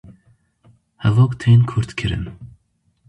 Hevok 1.03 1.31
tên 1.41 1.59
kurtkirin 1.69 2.25